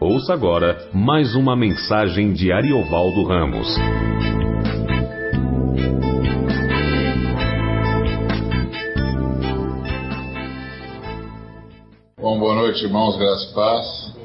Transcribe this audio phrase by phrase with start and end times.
[0.00, 3.66] Ouça agora mais uma mensagem de Ariovaldo Ramos.
[12.20, 14.16] Bom, boa noite, irmãos, graças e paz.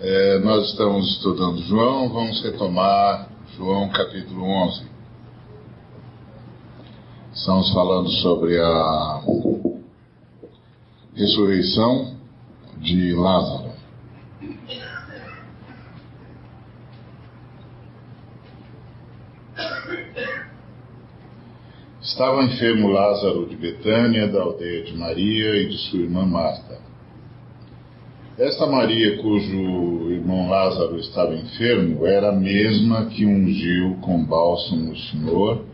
[0.00, 4.84] É, nós estamos estudando João, vamos retomar João capítulo 11.
[7.34, 9.22] Estamos falando sobre a
[11.14, 12.17] ressurreição
[12.80, 13.72] de Lázaro.
[22.00, 26.80] Estava enfermo Lázaro de Betânia, da aldeia de Maria e de sua irmã Marta.
[28.38, 34.96] Esta Maria, cujo irmão Lázaro estava enfermo, era a mesma que ungiu com bálsamo o
[34.96, 35.64] Senhor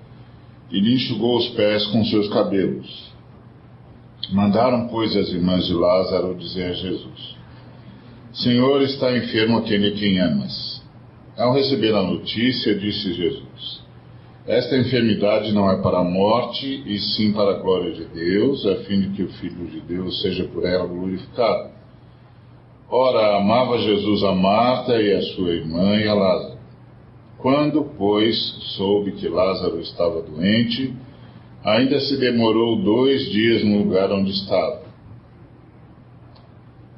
[0.71, 3.14] e lhe enxugou os pés com seus cabelos.
[4.35, 7.37] Mandaram, pois, as irmãs de Lázaro dizer a Jesus:
[8.33, 10.83] Senhor, está enfermo aquele quem amas.
[11.39, 13.81] Ao receber a notícia, disse Jesus:
[14.45, 18.75] Esta enfermidade não é para a morte, e sim para a glória de Deus, a
[18.79, 21.71] fim de que o Filho de Deus seja por ela glorificado.
[22.91, 26.59] Ora, amava Jesus a Marta e a sua irmã e a Lázaro.
[27.39, 28.37] Quando, pois,
[28.77, 30.93] soube que Lázaro estava doente,
[31.65, 34.85] ainda se demorou dois dias no lugar onde estava.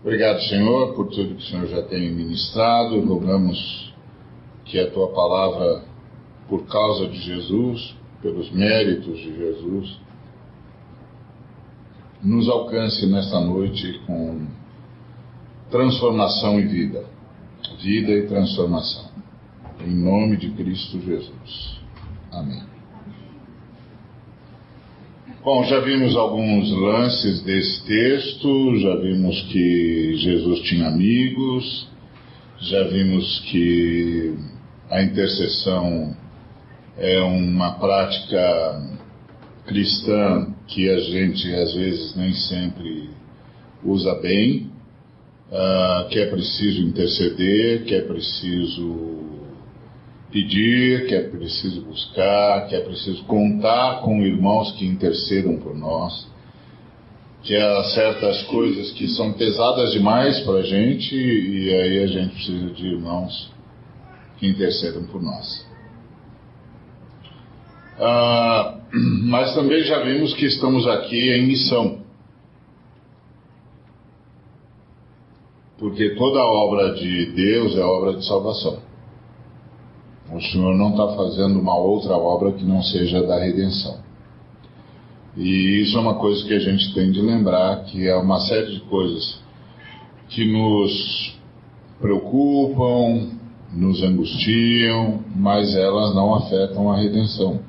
[0.02, 3.00] Obrigado, Senhor, por tudo que o Senhor já tem ministrado.
[3.00, 3.94] Rogamos
[4.64, 5.84] que a tua palavra,
[6.48, 9.98] por causa de Jesus, pelos méritos de Jesus,
[12.22, 14.46] nos alcance nesta noite com
[15.70, 17.04] transformação e vida.
[17.82, 19.10] Vida e transformação.
[19.84, 21.80] Em nome de Cristo Jesus.
[22.32, 22.75] Amém.
[25.46, 31.86] Bom, já vimos alguns lances desse texto, já vimos que Jesus tinha amigos,
[32.58, 34.34] já vimos que
[34.90, 36.16] a intercessão
[36.98, 38.98] é uma prática
[39.66, 43.10] cristã que a gente às vezes nem sempre
[43.84, 44.68] usa bem,
[45.52, 49.35] uh, que é preciso interceder, que é preciso
[50.36, 56.28] pedir, que é preciso buscar, que é preciso contar com irmãos que intercedam por nós,
[57.42, 62.34] que há certas coisas que são pesadas demais para a gente e aí a gente
[62.34, 63.50] precisa de irmãos
[64.36, 65.66] que intercedam por nós.
[67.98, 68.78] Ah,
[69.24, 72.04] mas também já vimos que estamos aqui em missão.
[75.78, 78.85] Porque toda obra de Deus é obra de salvação.
[80.36, 83.96] O Senhor não está fazendo uma outra obra que não seja da redenção.
[85.34, 88.74] E isso é uma coisa que a gente tem de lembrar, que é uma série
[88.74, 89.40] de coisas
[90.28, 91.38] que nos
[91.98, 93.30] preocupam,
[93.72, 97.60] nos angustiam, mas elas não afetam a redenção.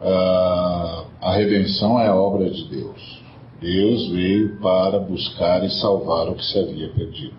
[0.00, 3.22] Uh, a redenção é a obra de Deus.
[3.60, 7.34] Deus veio para buscar e salvar o que se havia perdido.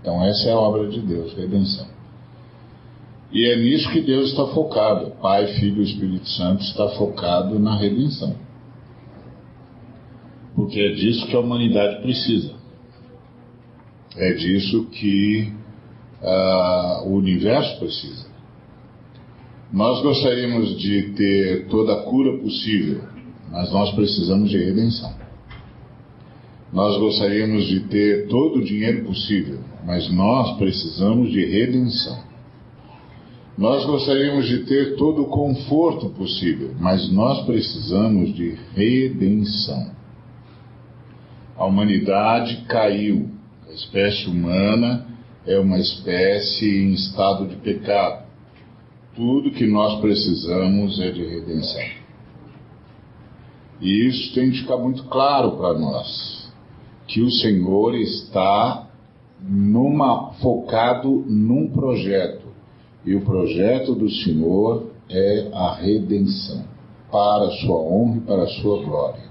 [0.00, 1.95] Então, essa é a obra de Deus, redenção.
[3.32, 5.12] E é nisso que Deus está focado.
[5.20, 8.36] Pai, Filho e Espírito Santo está focado na redenção.
[10.54, 12.54] Porque é disso que a humanidade precisa.
[14.16, 15.52] É disso que
[16.22, 18.26] uh, o universo precisa.
[19.72, 23.02] Nós gostaríamos de ter toda a cura possível,
[23.50, 25.12] mas nós precisamos de redenção.
[26.72, 32.25] Nós gostaríamos de ter todo o dinheiro possível, mas nós precisamos de redenção.
[33.56, 39.92] Nós gostaríamos de ter todo o conforto possível, mas nós precisamos de redenção.
[41.56, 43.30] A humanidade caiu.
[43.66, 45.06] A espécie humana
[45.46, 48.26] é uma espécie em estado de pecado.
[49.14, 51.88] Tudo que nós precisamos é de redenção.
[53.80, 56.52] E isso tem de ficar muito claro para nós,
[57.06, 58.86] que o Senhor está
[59.40, 62.45] numa, focado num projeto
[63.06, 66.64] e o projeto do Senhor é a redenção,
[67.10, 69.26] para a sua honra e para a sua glória.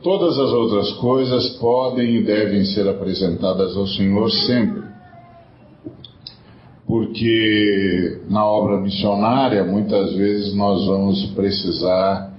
[0.00, 4.84] Todas as outras coisas podem e devem ser apresentadas ao Senhor sempre.
[6.86, 12.32] Porque na obra missionária, muitas vezes nós vamos precisar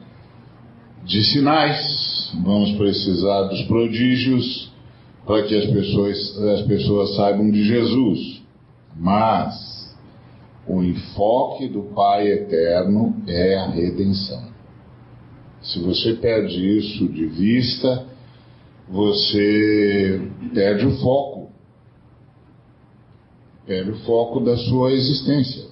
[1.03, 4.71] de sinais, vamos precisar dos prodígios
[5.25, 8.41] para que as pessoas, as pessoas saibam de Jesus.
[8.95, 9.76] Mas
[10.67, 14.47] o enfoque do Pai eterno é a redenção.
[15.61, 18.05] Se você perde isso de vista,
[18.89, 20.21] você
[20.53, 21.51] perde o foco.
[23.65, 25.67] Perde o foco da sua existência.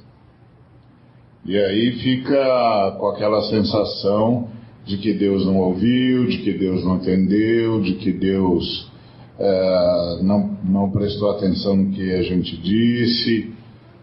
[1.46, 4.50] E aí fica com aquela sensação
[4.86, 8.92] de que Deus não ouviu, de que Deus não atendeu, de que Deus
[9.38, 13.55] é, não, não prestou atenção no que a gente disse.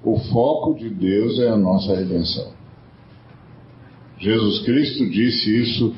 [0.05, 2.53] O foco de Deus é a nossa redenção.
[4.19, 5.95] Jesus Cristo disse isso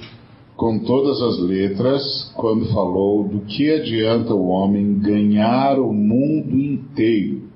[0.57, 7.49] com todas as letras quando falou do que adianta o homem ganhar o mundo inteiro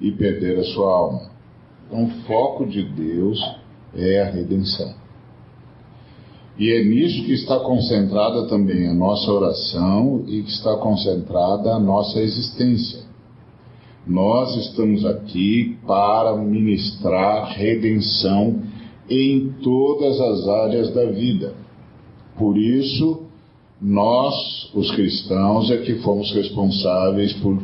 [0.00, 1.30] e perder a sua alma.
[1.86, 3.40] Então, o foco de Deus
[3.94, 4.94] é a redenção.
[6.58, 11.78] E é nisso que está concentrada também a nossa oração e que está concentrada a
[11.78, 13.05] nossa existência.
[14.06, 18.62] Nós estamos aqui para ministrar redenção
[19.10, 21.54] em todas as áreas da vida.
[22.38, 23.22] Por isso,
[23.82, 27.60] nós, os cristãos, é que fomos responsáveis por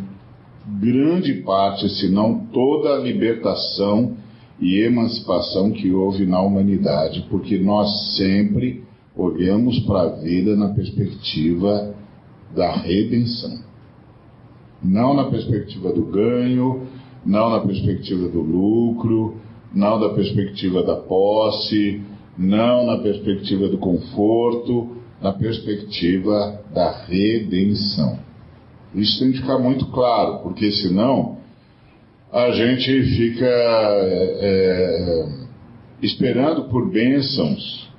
[0.81, 4.17] grande parte, se não toda a libertação
[4.61, 8.83] e emancipação que houve na humanidade, porque nós sempre
[9.17, 11.94] olhamos para a vida na perspectiva
[12.55, 13.72] da redenção.
[14.82, 16.87] Não na perspectiva do ganho,
[17.25, 19.37] não na perspectiva do lucro,
[19.75, 22.02] não na perspectiva da posse,
[22.37, 28.19] não na perspectiva do conforto, na perspectiva da redenção.
[28.94, 31.38] Isso tem que ficar muito claro, porque senão
[32.32, 35.29] a gente fica é, é,
[36.02, 37.90] esperando por bênçãos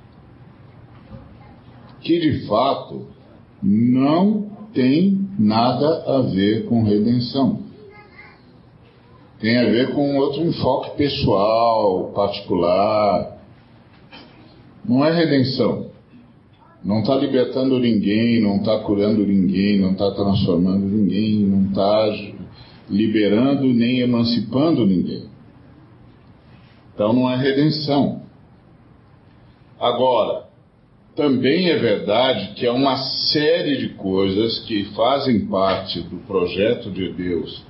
[2.00, 3.06] que de fato
[3.62, 7.62] não tem nada a ver com redenção.
[9.40, 13.36] Tem a ver com outro enfoque pessoal, particular.
[14.84, 15.90] Não é redenção.
[16.84, 22.10] Não está libertando ninguém, não está curando ninguém, não está transformando ninguém, não está
[22.88, 25.24] liberando nem emancipando ninguém.
[26.94, 28.22] Então não é redenção.
[29.80, 30.43] Agora,
[31.16, 37.12] também é verdade que há uma série de coisas que fazem parte do projeto de
[37.12, 37.62] Deus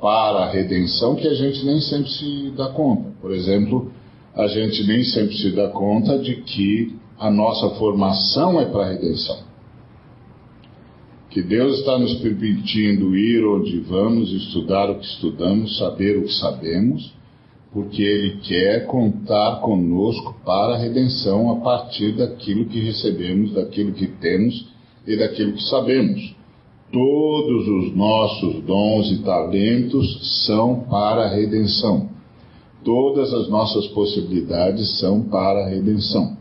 [0.00, 3.10] para a redenção que a gente nem sempre se dá conta.
[3.20, 3.92] Por exemplo,
[4.34, 8.92] a gente nem sempre se dá conta de que a nossa formação é para a
[8.92, 9.50] redenção
[11.30, 16.34] que Deus está nos permitindo ir onde vamos, estudar o que estudamos, saber o que
[16.34, 17.14] sabemos,
[17.72, 24.08] porque Ele quer contar conosco para a redenção a partir daquilo que recebemos, daquilo que
[24.08, 24.68] temos
[25.06, 26.34] e daquilo que sabemos.
[26.92, 32.08] Todos os nossos dons e talentos são para a redenção.
[32.84, 36.36] Todas as nossas possibilidades são para a redenção.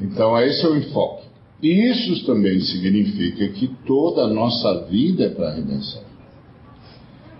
[0.00, 1.28] Então, esse é o enfoque.
[1.62, 6.02] Isso também significa que toda a nossa vida é para a redenção.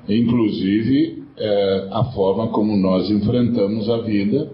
[0.08, 4.52] Inclusive, é, a forma como nós enfrentamos a vida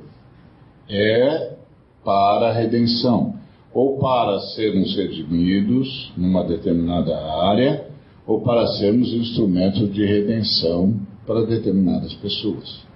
[0.88, 1.56] é
[2.04, 3.34] para a redenção,
[3.74, 7.88] ou para sermos redimidos numa determinada área,
[8.24, 10.94] ou para sermos instrumentos de redenção
[11.26, 12.86] para determinadas pessoas.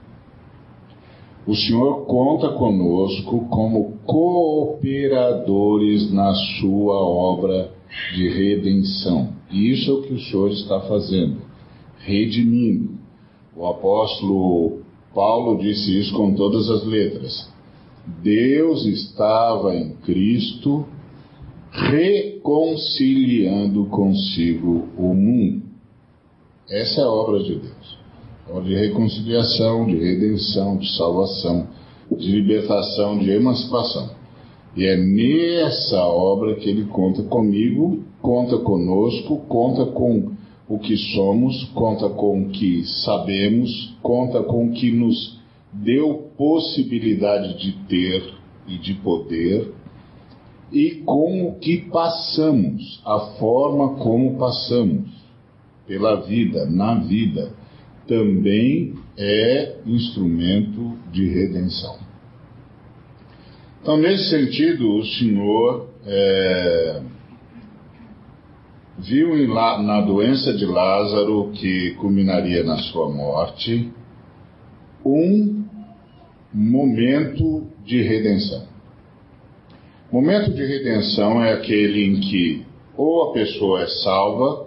[1.44, 7.72] O Senhor conta conosco como cooperadores na sua obra
[8.14, 9.32] de redenção.
[9.50, 11.38] E isso é o que o Senhor está fazendo,
[11.98, 12.99] redimindo.
[13.60, 14.80] O apóstolo
[15.14, 17.46] Paulo disse isso com todas as letras.
[18.22, 20.86] Deus estava em Cristo
[21.70, 25.60] reconciliando consigo o mundo.
[26.70, 28.00] Essa é a obra de Deus
[28.64, 31.68] de reconciliação, de redenção, de salvação,
[32.10, 34.08] de libertação, de emancipação.
[34.74, 40.32] E é nessa obra que ele conta comigo, conta conosco, conta com
[40.70, 45.36] o que somos, conta com o que sabemos, conta com o que nos
[45.72, 48.34] deu possibilidade de ter
[48.68, 49.72] e de poder,
[50.72, 55.10] e com o que passamos, a forma como passamos
[55.88, 57.52] pela vida, na vida
[58.06, 61.98] também é instrumento de redenção.
[63.82, 67.02] Então, nesse sentido, o Senhor é,
[69.00, 73.90] viu em, na doença de Lázaro, que culminaria na sua morte,
[75.04, 75.64] um
[76.52, 78.68] momento de redenção.
[80.12, 82.66] Momento de redenção é aquele em que
[82.96, 84.66] ou a pessoa é salva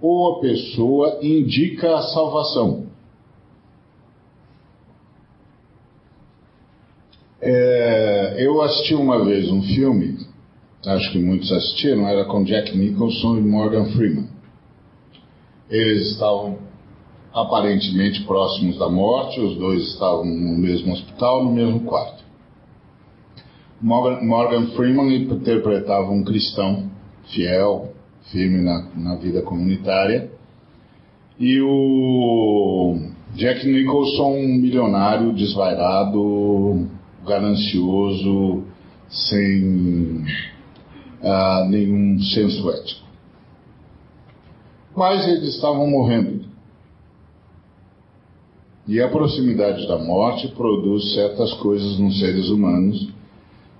[0.00, 2.86] ou a pessoa indica a salvação.
[7.40, 10.21] É, eu assisti uma vez um filme
[10.86, 14.28] acho que muitos assistiram, era com Jack Nicholson e Morgan Freeman.
[15.70, 16.58] Eles estavam
[17.32, 22.22] aparentemente próximos da morte, os dois estavam no mesmo hospital, no mesmo quarto.
[23.80, 26.90] Morgan, Freeman interpretava um cristão
[27.32, 27.92] fiel,
[28.30, 30.30] firme na, na vida comunitária,
[31.38, 32.96] e o
[33.34, 36.86] Jack Nicholson, um milionário desvairado,
[37.26, 38.62] ganancioso,
[39.08, 40.24] sem
[41.22, 43.06] uh, nenhum senso ético.
[44.94, 46.44] Mas eles estavam morrendo.
[48.86, 53.08] E a proximidade da morte produz certas coisas nos seres humanos,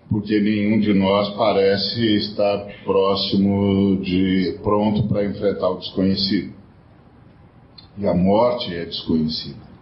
[0.08, 6.54] porque nenhum de nós parece estar próximo de pronto para enfrentar o desconhecido.
[7.98, 9.72] E a morte é desconhecida.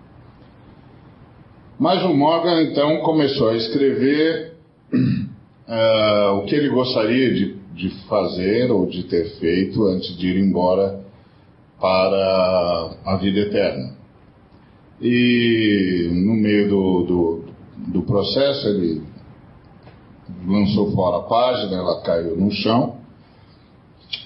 [1.79, 4.55] Mas o Morgan então começou a escrever
[5.71, 10.37] uh, o que ele gostaria de, de fazer ou de ter feito antes de ir
[10.37, 11.01] embora
[11.81, 13.95] para a vida eterna.
[15.01, 17.45] E no meio do, do,
[17.93, 19.03] do processo ele
[20.47, 22.99] lançou fora a página, ela caiu no chão.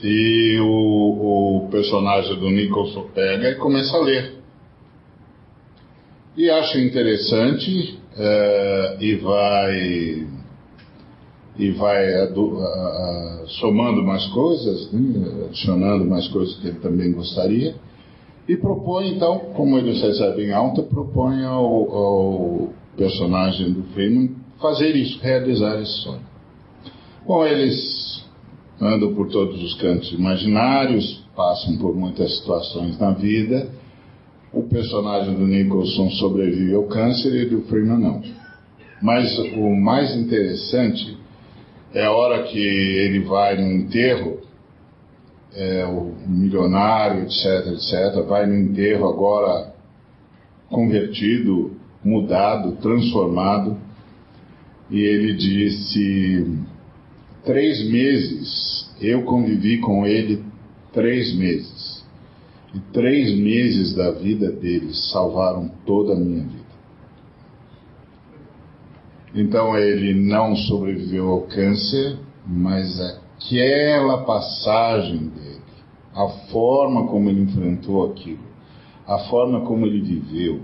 [0.02, 4.34] E o, o personagem do Nicholson pega e começa a ler.
[6.36, 10.23] E acha interessante é, e vai
[11.56, 12.04] e vai
[13.60, 17.74] somando mais coisas, né, adicionando mais coisas que ele também gostaria,
[18.48, 25.18] e propõe então, como eles recebem alta, propõe ao, ao personagem do Freeman fazer isso,
[25.20, 26.20] realizar esse sonho.
[27.26, 28.24] Bom, eles
[28.80, 33.70] andam por todos os cantos imaginários, passam por muitas situações na vida.
[34.52, 38.22] O personagem do Nicholson sobrevive ao câncer e do Freeman não.
[39.02, 41.16] Mas o mais interessante
[41.94, 44.40] é a hora que ele vai no enterro,
[45.54, 49.72] é, o milionário, etc, etc, vai no enterro agora
[50.68, 53.78] convertido, mudado, transformado,
[54.90, 56.58] e ele disse:
[57.44, 60.42] três meses, eu convivi com ele
[60.92, 62.04] três meses.
[62.74, 66.63] E três meses da vida dele salvaram toda a minha vida.
[69.34, 75.60] Então ele não sobreviveu ao câncer, mas aquela passagem dele,
[76.14, 78.44] a forma como ele enfrentou aquilo,
[79.06, 80.62] a forma como ele viveu,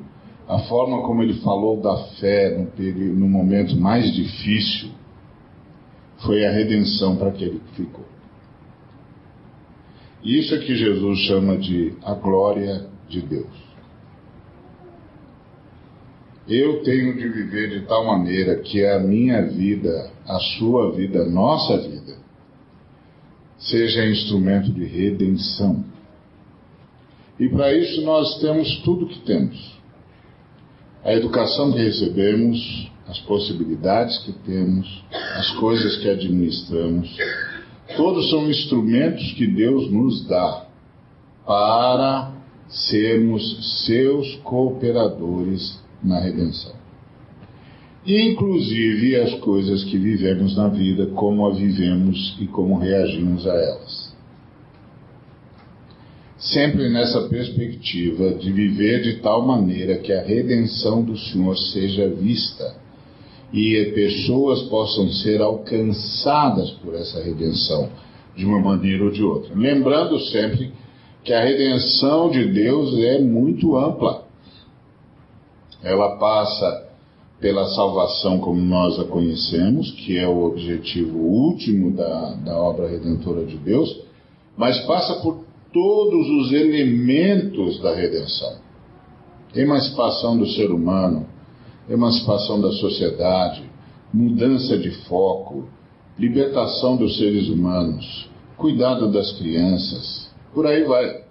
[0.48, 4.90] a forma como ele falou da fé no, período, no momento mais difícil
[6.18, 8.04] foi a redenção para aquele que ficou.
[10.22, 13.69] Isso é que Jesus chama de a glória de Deus.
[16.50, 21.28] Eu tenho de viver de tal maneira que a minha vida, a sua vida, a
[21.28, 22.16] nossa vida,
[23.56, 25.84] seja instrumento de redenção.
[27.38, 29.80] E para isso nós temos tudo que temos
[31.04, 35.04] a educação que recebemos, as possibilidades que temos,
[35.36, 37.16] as coisas que administramos,
[37.96, 40.66] todos são instrumentos que Deus nos dá
[41.46, 42.32] para
[42.68, 46.72] sermos seus cooperadores na redenção.
[48.06, 54.10] Inclusive as coisas que vivemos na vida, como a vivemos e como reagimos a elas
[56.40, 62.76] sempre nessa perspectiva de viver de tal maneira que a redenção do Senhor seja vista
[63.52, 67.90] e pessoas possam ser alcançadas por essa redenção
[68.34, 69.54] de uma maneira ou de outra.
[69.54, 70.72] Lembrando sempre
[71.22, 74.24] que a redenção de Deus é muito ampla.
[75.82, 76.88] Ela passa
[77.40, 83.46] pela salvação como nós a conhecemos, que é o objetivo último da, da obra redentora
[83.46, 84.02] de Deus,
[84.56, 88.58] mas passa por todos os elementos da redenção.
[89.54, 91.26] Emancipação do ser humano,
[91.88, 93.62] emancipação da sociedade,
[94.12, 95.64] mudança de foco,
[96.18, 101.29] libertação dos seres humanos, cuidado das crianças, por aí vai.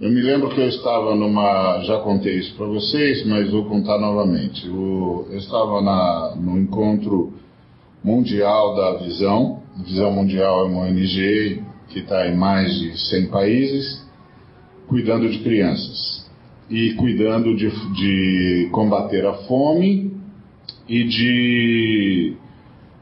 [0.00, 1.80] Eu me lembro que eu estava numa.
[1.84, 4.66] Já contei isso para vocês, mas vou contar novamente.
[4.66, 7.34] eu estava na, no encontro
[8.02, 9.62] mundial da Visão.
[9.84, 14.06] Visão Mundial é uma ONG que está em mais de 100 países,
[14.86, 16.30] cuidando de crianças
[16.68, 20.12] e cuidando de, de combater a fome
[20.88, 22.36] e de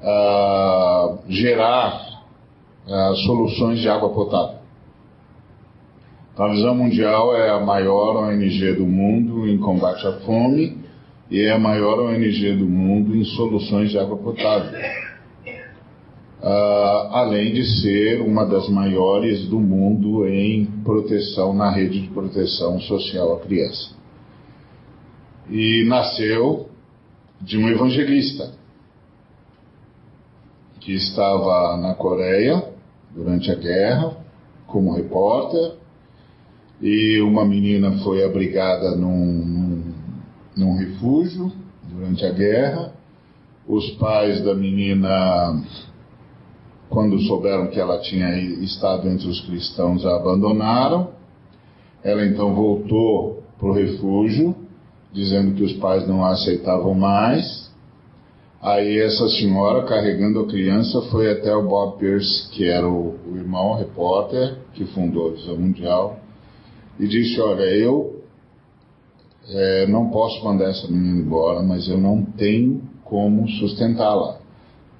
[0.02, 2.24] uh, gerar
[2.86, 4.59] uh, soluções de água potável.
[6.38, 10.78] A Visão Mundial é a maior ONG do mundo em combate à fome
[11.28, 14.78] e é a maior ONG do mundo em soluções de água potável.
[16.40, 22.80] uh, além de ser uma das maiores do mundo em proteção, na rede de proteção
[22.80, 23.90] social à criança.
[25.50, 26.68] E nasceu
[27.40, 28.52] de um evangelista
[30.78, 32.72] que estava na Coreia
[33.14, 34.16] durante a guerra
[34.66, 35.79] como repórter
[36.80, 39.92] e uma menina foi abrigada num,
[40.56, 41.52] num, refúgio
[41.88, 42.92] durante a guerra.
[43.68, 45.62] Os pais da menina
[46.90, 51.10] quando souberam que ela tinha estado entre os cristãos, a abandonaram.
[52.02, 54.56] Ela então voltou para o refúgio,
[55.12, 57.70] dizendo que os pais não a aceitavam mais.
[58.60, 63.36] Aí essa senhora, carregando a criança, foi até o Bob Pierce, que era o, o
[63.36, 66.19] irmão repórter que fundou a Visão Mundial,
[67.00, 68.22] e disse: Olha, eu
[69.48, 74.40] é, não posso mandar essa menina embora, mas eu não tenho como sustentá-la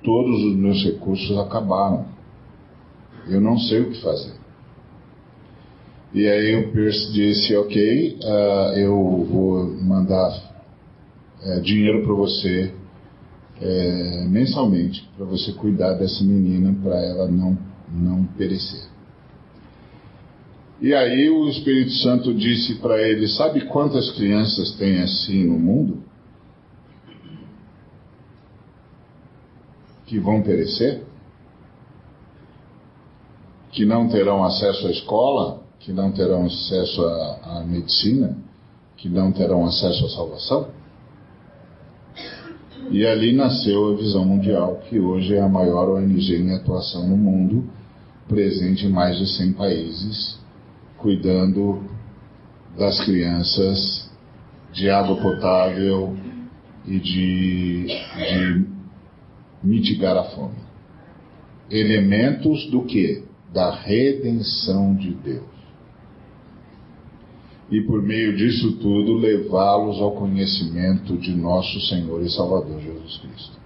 [0.02, 2.06] todos os meus recursos acabaram.
[3.28, 4.32] Eu não sei o que fazer.
[6.12, 10.30] E aí o Pierce disse, ok, uh, eu vou mandar
[11.44, 12.72] uh, dinheiro para você
[13.60, 17.56] uh, mensalmente, para você cuidar dessa menina, para ela não,
[17.88, 18.88] não perecer.
[20.80, 26.10] E aí o Espírito Santo disse para ele, sabe quantas crianças tem assim no mundo?
[30.10, 31.04] que vão perecer,
[33.70, 38.36] que não terão acesso à escola, que não terão acesso à, à medicina,
[38.96, 40.68] que não terão acesso à salvação.
[42.90, 47.16] E ali nasceu a Visão Mundial, que hoje é a maior ONG em atuação no
[47.16, 47.70] mundo,
[48.26, 50.39] presente em mais de 100 países,
[51.00, 51.82] cuidando
[52.78, 54.10] das crianças
[54.72, 56.16] de água potável
[56.86, 58.66] e de, de
[59.62, 60.58] mitigar a fome.
[61.70, 63.24] Elementos do que?
[63.52, 65.50] Da redenção de Deus.
[67.70, 73.60] E por meio disso tudo, levá-los ao conhecimento de nosso Senhor e Salvador Jesus Cristo.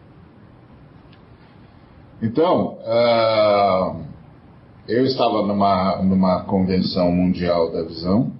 [2.22, 4.13] Então, uh,
[4.86, 8.32] eu estava numa, numa convenção mundial da visão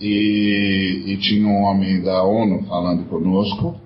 [0.00, 3.80] e, e tinha um homem da ONU falando conosco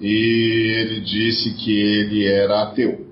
[0.00, 3.06] e ele disse que ele era ateu,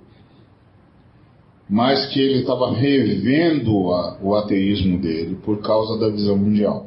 [1.69, 6.87] mas que ele estava revendo a, o ateísmo dele por causa da visão mundial.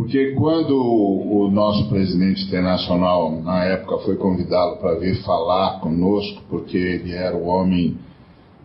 [0.00, 6.74] Porque quando o nosso presidente internacional, na época, foi convidado para vir falar conosco, porque
[6.74, 7.98] ele era o homem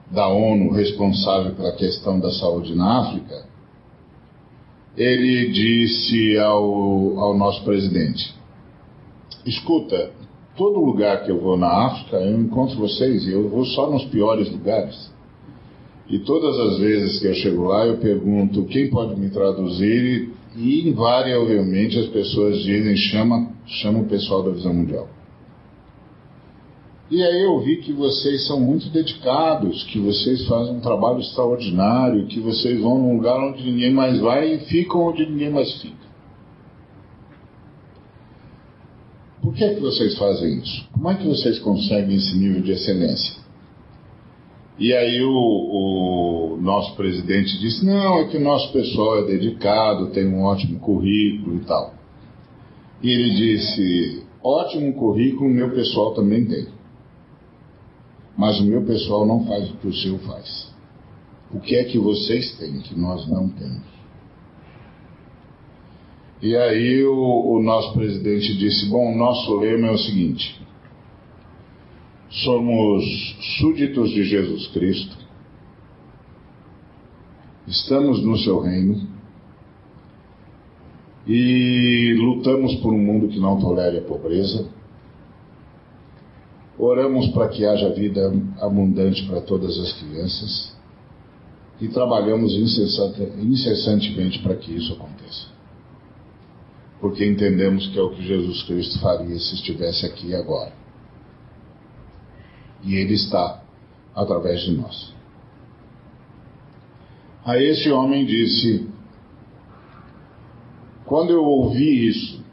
[0.10, 3.48] da ONU responsável pela questão da saúde na África,
[4.96, 8.34] ele disse ao, ao nosso presidente:
[9.46, 10.12] Escuta,
[10.56, 14.06] todo lugar que eu vou na África, eu encontro vocês e eu vou só nos
[14.06, 15.12] piores lugares.
[16.08, 20.88] E todas as vezes que eu chego lá, eu pergunto quem pode me traduzir e,
[20.88, 25.10] invariavelmente as pessoas dizem chama, chama o pessoal da Visão Mundial.
[27.10, 32.26] E aí eu vi que vocês são muito dedicados, que vocês fazem um trabalho extraordinário,
[32.26, 36.06] que vocês vão num lugar onde ninguém mais vai e ficam onde ninguém mais fica.
[39.42, 40.88] Por que, é que vocês fazem isso?
[40.92, 43.45] Como é que vocês conseguem esse nível de excelência?
[44.78, 50.12] E aí o, o, nosso presidente disse, não, é que o nosso pessoal é dedicado,
[50.12, 51.94] tem um ótimo currículo e tal.
[53.02, 56.68] E ele disse, ótimo currículo meu pessoal também tem.
[58.38, 60.74] Mas o meu pessoal não faz o que o seu faz.
[61.54, 63.96] O que é que vocês têm que nós não temos?
[66.42, 70.62] E aí o, o nosso presidente disse: Bom, nosso lema é o seguinte:
[72.44, 73.04] somos
[73.58, 75.16] súditos de Jesus Cristo,
[77.68, 79.08] estamos no seu reino
[81.28, 84.68] e lutamos por um mundo que não tolere a pobreza.
[86.78, 90.76] Oramos para que haja vida abundante para todas as crianças
[91.80, 95.56] e trabalhamos incessantemente para que isso aconteça
[97.00, 100.85] porque entendemos que é o que Jesus Cristo faria se estivesse aqui agora.
[102.86, 103.62] E Ele está
[104.16, 105.14] através de nós.
[107.44, 108.88] A esse homem disse:
[111.06, 112.44] Quando eu ouvi isso,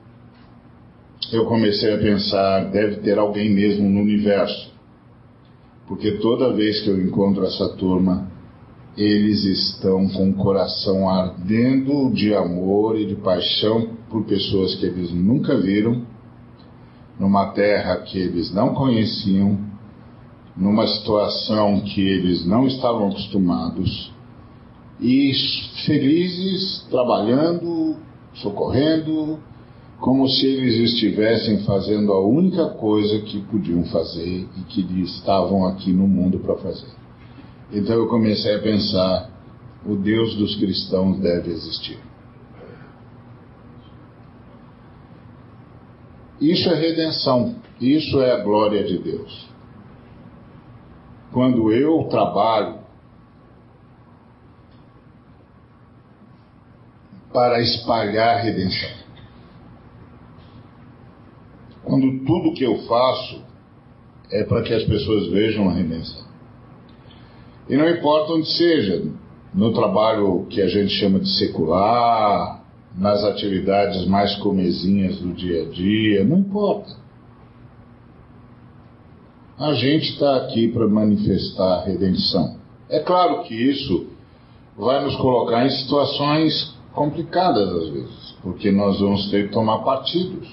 [1.32, 4.72] eu comecei a pensar: deve ter alguém mesmo no universo.
[5.86, 8.30] Porque toda vez que eu encontro essa turma,
[8.96, 15.10] eles estão com o coração ardendo de amor e de paixão por pessoas que eles
[15.10, 16.02] nunca viram,
[17.18, 19.71] numa terra que eles não conheciam,
[20.56, 24.12] numa situação que eles não estavam acostumados,
[25.00, 25.32] e
[25.84, 27.96] felizes, trabalhando,
[28.34, 29.38] socorrendo,
[29.98, 35.92] como se eles estivessem fazendo a única coisa que podiam fazer e que estavam aqui
[35.92, 36.90] no mundo para fazer.
[37.72, 39.30] Então eu comecei a pensar:
[39.86, 41.98] o Deus dos cristãos deve existir.
[46.40, 49.51] Isso é redenção, isso é a glória de Deus.
[51.32, 52.82] Quando eu trabalho
[57.32, 58.90] para espalhar a redenção.
[61.82, 63.42] Quando tudo que eu faço
[64.30, 66.22] é para que as pessoas vejam a redenção.
[67.68, 69.02] E não importa onde seja,
[69.54, 72.62] no trabalho que a gente chama de secular,
[72.96, 77.01] nas atividades mais comezinhas do dia a dia, não importa.
[79.62, 82.56] A gente está aqui para manifestar a redenção.
[82.88, 84.08] É claro que isso
[84.76, 90.52] vai nos colocar em situações complicadas às vezes, porque nós vamos ter que tomar partidos.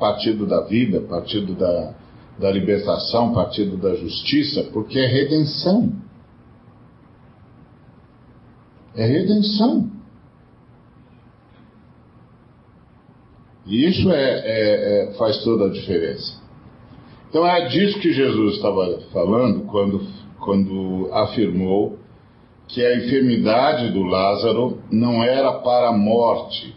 [0.00, 1.94] Partido da vida, partido da,
[2.40, 5.92] da libertação, partido da justiça, porque é redenção.
[8.96, 9.92] É redenção.
[13.64, 16.42] E isso é, é, é, faz toda a diferença.
[17.34, 20.00] Então é disso que Jesus estava falando quando,
[20.38, 21.98] quando afirmou
[22.68, 26.72] que a enfermidade do Lázaro não era para a morte,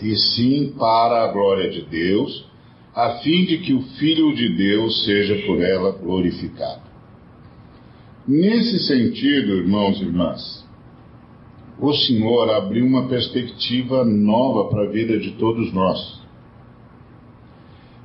[0.00, 2.48] e sim para a glória de Deus,
[2.94, 6.82] a fim de que o Filho de Deus seja por ela glorificado.
[8.24, 10.64] Nesse sentido, irmãos e irmãs,
[11.80, 16.20] o Senhor abriu uma perspectiva nova para a vida de todos nós.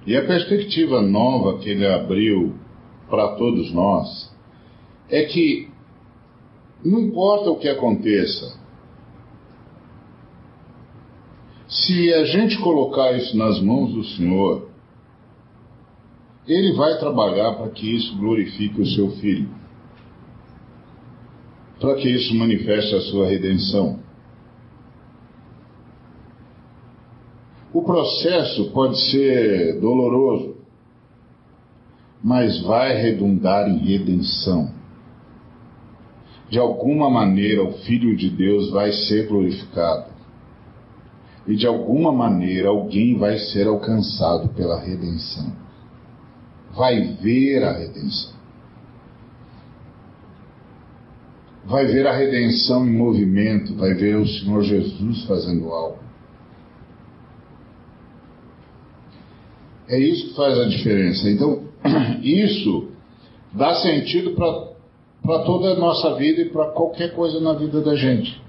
[0.05, 2.53] E a perspectiva nova que ele abriu
[3.09, 4.33] para todos nós
[5.09, 5.69] é que
[6.83, 8.61] não importa o que aconteça,
[11.67, 14.67] se a gente colocar isso nas mãos do Senhor,
[16.47, 19.49] Ele vai trabalhar para que isso glorifique o seu Filho,
[21.79, 24.02] para que isso manifeste a sua redenção.
[27.73, 30.55] O processo pode ser doloroso,
[32.23, 34.83] mas vai redundar em redenção
[36.53, 40.05] de alguma maneira o Filho de Deus vai ser glorificado.
[41.47, 45.51] E de alguma maneira alguém vai ser alcançado pela redenção.
[46.75, 48.33] Vai ver a redenção.
[51.65, 56.02] Vai ver a redenção em movimento, vai ver o Senhor Jesus fazendo algo.
[59.87, 61.29] É isso que faz a diferença.
[61.29, 61.63] Então,
[62.23, 62.89] isso
[63.53, 68.41] dá sentido para toda a nossa vida e para qualquer coisa na vida da gente.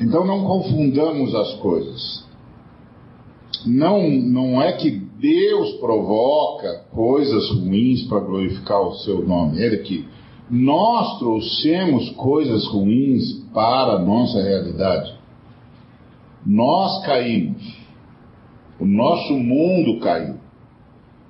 [0.00, 2.24] Então não confundamos as coisas.
[3.66, 9.62] Não, não é que Deus provoca coisas ruins para glorificar o seu nome.
[9.62, 10.08] É que
[10.48, 15.19] nós trouxemos coisas ruins para a nossa realidade.
[16.44, 17.78] Nós caímos.
[18.78, 20.40] O nosso mundo caiu.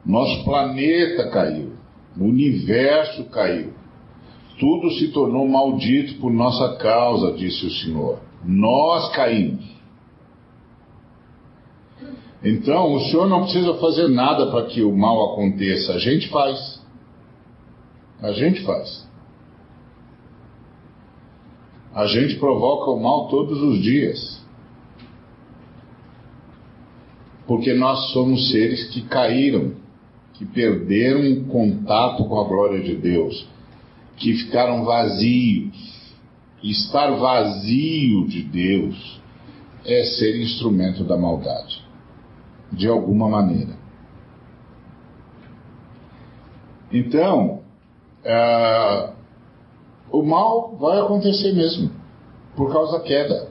[0.05, 1.73] Nosso planeta caiu,
[2.19, 3.73] o universo caiu.
[4.59, 8.19] Tudo se tornou maldito por nossa causa, disse o Senhor.
[8.45, 9.65] Nós caímos.
[12.43, 15.93] Então, o Senhor não precisa fazer nada para que o mal aconteça.
[15.93, 16.81] A gente faz.
[18.23, 19.09] A gente faz.
[21.95, 24.40] A gente provoca o mal todos os dias.
[27.51, 29.73] Porque nós somos seres que caíram
[30.35, 33.45] que perderam o contato com a glória de Deus,
[34.17, 36.15] que ficaram vazios.
[36.63, 39.21] estar vazio de Deus
[39.85, 41.85] é ser instrumento da maldade,
[42.71, 43.77] de alguma maneira.
[46.93, 47.63] Então,
[48.25, 49.13] uh,
[50.13, 51.91] o mal vai acontecer mesmo,
[52.55, 53.51] por causa da queda.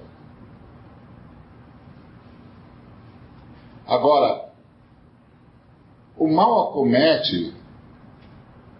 [3.89, 4.52] Agora,
[6.15, 7.56] o mal acomete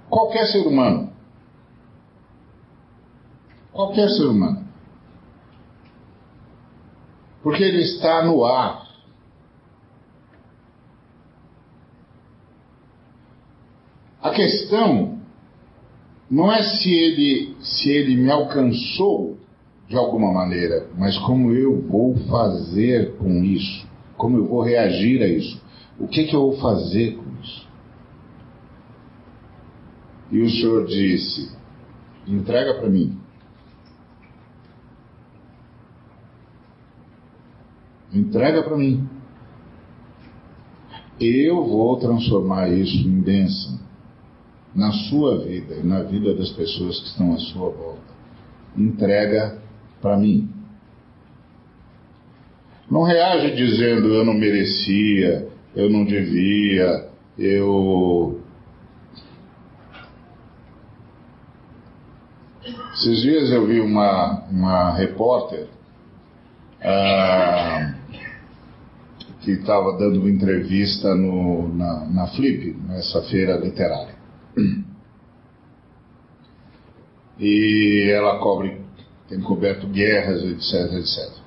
[0.08, 1.12] qualquer ser humano.
[3.72, 4.67] Qualquer ser humano.
[7.41, 8.88] Porque ele está no ar.
[14.22, 15.17] A questão
[16.30, 19.39] não é se ele, se ele me alcançou
[19.88, 23.88] de alguma maneira, mas como eu vou fazer com isso?
[24.19, 25.63] Como eu vou reagir a isso?
[25.97, 27.65] O que, que eu vou fazer com isso?
[30.29, 31.49] E o Senhor disse:
[32.27, 33.17] entrega para mim.
[38.13, 39.08] Entrega para mim.
[41.17, 43.79] Eu vou transformar isso em bênção
[44.75, 48.13] na sua vida e na vida das pessoas que estão à sua volta.
[48.75, 49.62] Entrega
[50.01, 50.59] para mim.
[52.89, 58.41] Não reage dizendo eu não merecia, eu não devia, eu.
[62.93, 65.67] Esses dias eu vi uma, uma repórter
[66.82, 67.93] ah,
[69.41, 74.15] que estava dando uma entrevista no, na, na Flip, nessa feira literária.
[77.39, 78.82] E ela cobre,
[79.30, 81.38] tem coberto guerras, etc, etc.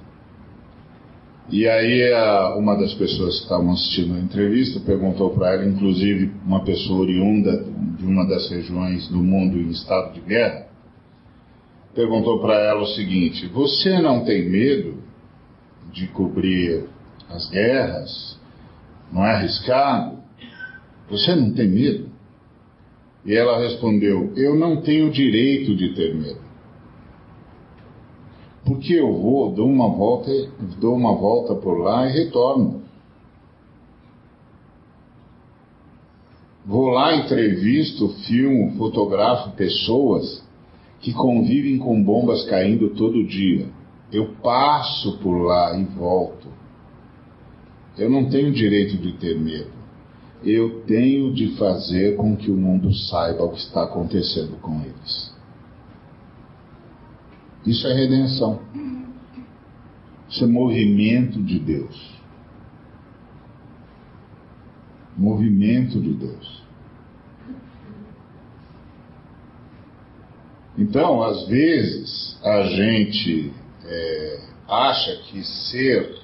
[1.50, 2.10] E aí
[2.56, 7.64] uma das pessoas que estavam assistindo a entrevista perguntou para ela, inclusive uma pessoa oriunda
[7.98, 10.68] de uma das regiões do mundo em estado de guerra,
[11.94, 15.02] perguntou para ela o seguinte: Você não tem medo
[15.92, 16.84] de cobrir
[17.28, 18.40] as guerras?
[19.12, 20.18] Não é arriscado?
[21.10, 22.08] Você não tem medo?
[23.26, 26.41] E ela respondeu: Eu não tenho direito de ter medo.
[28.64, 30.30] Porque eu vou, dou uma volta,
[30.80, 32.82] dou uma volta por lá e retorno.
[36.64, 40.44] Vou lá, entrevisto, filmo, fotografo pessoas
[41.00, 43.68] que convivem com bombas caindo todo dia.
[44.12, 46.46] Eu passo por lá e volto.
[47.98, 49.82] Eu não tenho direito de ter medo
[50.44, 55.31] eu tenho de fazer com que o mundo saiba o que está acontecendo com eles.
[57.66, 58.60] Isso é redenção.
[60.28, 62.12] Isso é movimento de Deus.
[65.16, 66.62] Movimento de Deus.
[70.76, 73.52] Então, às vezes, a gente
[73.84, 76.22] é, acha que ser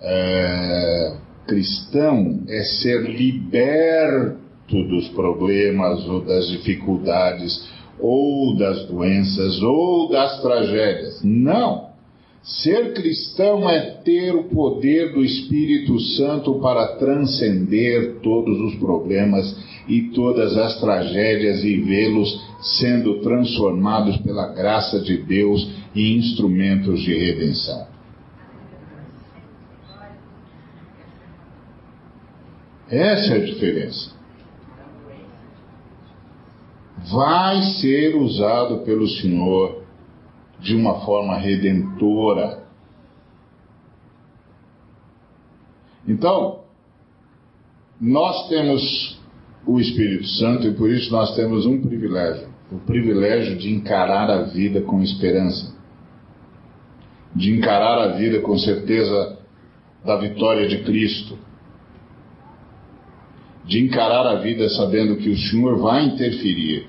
[0.00, 1.16] é,
[1.46, 4.38] cristão é ser liberto
[4.68, 7.68] dos problemas ou das dificuldades
[8.00, 11.20] ou das doenças ou das tragédias.
[11.22, 11.90] Não.
[12.42, 20.10] Ser cristão é ter o poder do Espírito Santo para transcender todos os problemas e
[20.14, 22.40] todas as tragédias e vê-los
[22.78, 27.86] sendo transformados pela graça de Deus em instrumentos de redenção.
[32.88, 34.19] Essa é a diferença.
[37.08, 39.82] Vai ser usado pelo Senhor
[40.58, 42.64] de uma forma redentora.
[46.06, 46.60] Então,
[48.00, 49.18] nós temos
[49.66, 54.42] o Espírito Santo e por isso nós temos um privilégio: o privilégio de encarar a
[54.42, 55.74] vida com esperança,
[57.34, 59.38] de encarar a vida com certeza
[60.04, 61.38] da vitória de Cristo
[63.70, 66.88] de encarar a vida sabendo que o Senhor vai interferir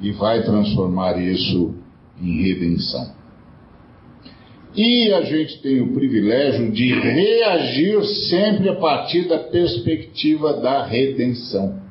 [0.00, 1.74] e vai transformar isso
[2.18, 3.14] em redenção.
[4.74, 11.82] E a gente tem o privilégio de reagir sempre a partir da perspectiva da redenção.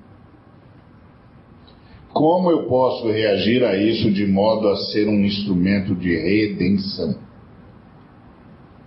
[2.11, 7.15] Como eu posso reagir a isso de modo a ser um instrumento de redenção?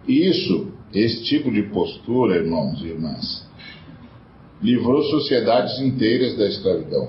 [0.08, 3.47] Isso, esse tipo de postura, irmãos e irmãs,
[4.62, 7.08] livrou sociedades inteiras da escravidão,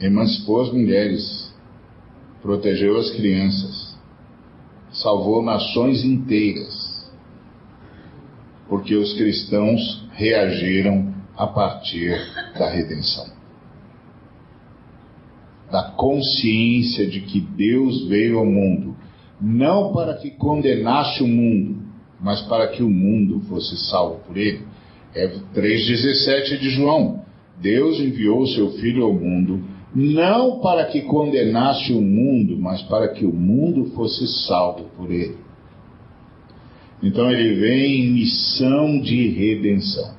[0.00, 1.52] emancipou as mulheres,
[2.42, 3.98] protegeu as crianças,
[4.90, 7.10] salvou nações inteiras,
[8.68, 12.14] porque os cristãos reagiram a partir
[12.58, 13.26] da redenção.
[15.70, 18.94] Da consciência de que Deus veio ao mundo,
[19.40, 21.82] não para que condenasse o mundo,
[22.20, 24.71] mas para que o mundo fosse salvo por ele
[25.14, 27.22] é 3,17 de João.
[27.60, 29.62] Deus enviou o seu Filho ao mundo,
[29.94, 35.36] não para que condenasse o mundo, mas para que o mundo fosse salvo por ele.
[37.02, 40.14] Então ele vem em missão de redenção.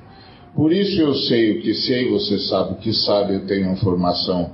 [0.55, 3.75] Por isso eu sei o que sei, você sabe o que sabe, eu tenho a
[3.77, 4.51] formação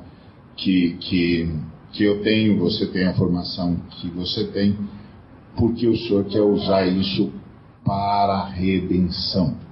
[0.56, 1.50] que, que,
[1.92, 4.78] que eu tenho, você tem a formação que você tem,
[5.58, 7.32] porque o Senhor quer usar isso
[7.84, 9.69] para a redenção.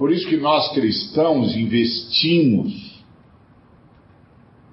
[0.00, 3.04] Por isso que nós cristãos investimos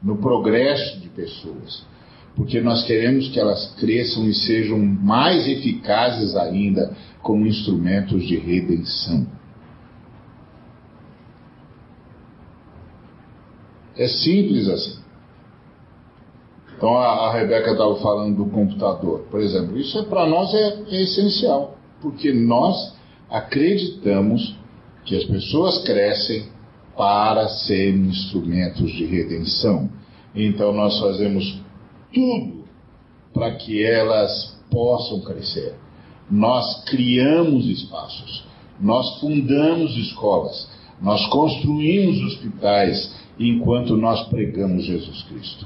[0.01, 1.85] no progresso de pessoas.
[2.33, 9.25] porque nós queremos que elas cresçam e sejam mais eficazes ainda como instrumentos de redenção.
[13.97, 14.99] É simples assim.
[16.77, 19.77] Então a, a Rebeca estava falando do computador, por exemplo.
[19.77, 22.95] Isso é, para nós é, é essencial, porque nós
[23.29, 24.56] acreditamos
[25.07, 26.47] que as pessoas crescem
[26.95, 29.89] para serem instrumentos de redenção.
[30.35, 31.59] Então nós fazemos
[32.13, 32.65] tudo
[33.33, 35.75] para que elas possam crescer.
[36.29, 38.43] Nós criamos espaços,
[38.81, 40.69] nós fundamos escolas,
[41.01, 45.65] nós construímos hospitais enquanto nós pregamos Jesus Cristo.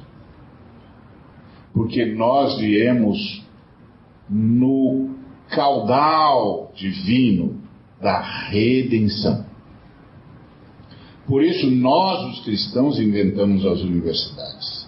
[1.73, 3.41] Porque nós viemos
[4.29, 5.15] no
[5.49, 7.60] caudal divino
[8.01, 9.45] da redenção.
[11.27, 14.87] Por isso, nós, os cristãos, inventamos as universidades.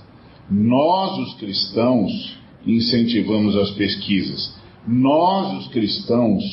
[0.50, 4.56] Nós, os cristãos, incentivamos as pesquisas.
[4.86, 6.44] Nós, os cristãos,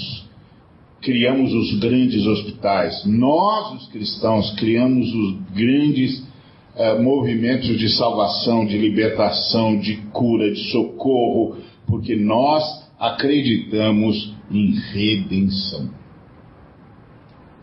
[1.01, 3.05] criamos os grandes hospitais.
[3.07, 10.70] Nós, os cristãos, criamos os grandes uh, movimentos de salvação, de libertação, de cura, de
[10.70, 12.62] socorro, porque nós
[12.99, 16.00] acreditamos em redenção.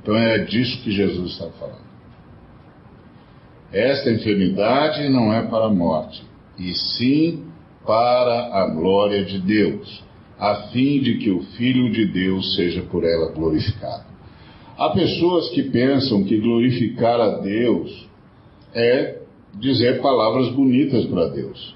[0.07, 1.85] Então é disso que Jesus está falando.
[3.73, 6.23] Esta enfermidade não é para a morte,
[6.57, 7.43] e sim
[7.85, 10.01] para a glória de Deus,
[10.39, 14.05] a fim de que o Filho de Deus seja por ela glorificado.
[14.77, 18.07] Há pessoas que pensam que glorificar a Deus
[18.73, 19.23] é
[19.55, 21.75] dizer palavras bonitas para Deus.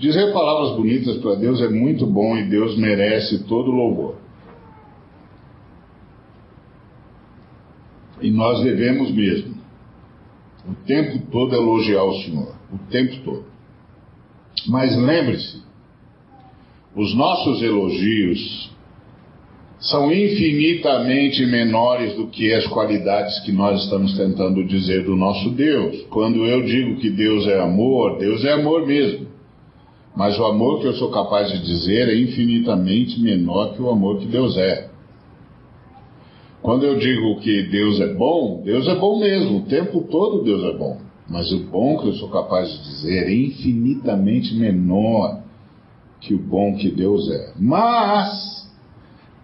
[0.00, 4.25] Dizer palavras bonitas para Deus é muito bom e Deus merece todo louvor.
[8.20, 9.56] E nós devemos mesmo
[10.68, 13.44] o tempo todo elogiar o Senhor, o tempo todo.
[14.66, 15.62] Mas lembre-se,
[16.94, 18.70] os nossos elogios
[19.78, 26.02] são infinitamente menores do que as qualidades que nós estamos tentando dizer do nosso Deus.
[26.08, 29.26] Quando eu digo que Deus é amor, Deus é amor mesmo.
[30.16, 34.18] Mas o amor que eu sou capaz de dizer é infinitamente menor que o amor
[34.18, 34.88] que Deus é.
[36.66, 40.64] Quando eu digo que Deus é bom, Deus é bom mesmo, o tempo todo Deus
[40.64, 40.98] é bom.
[41.30, 45.44] Mas o bom que eu sou capaz de dizer é infinitamente menor
[46.20, 47.52] que o bom que Deus é.
[47.56, 48.68] Mas,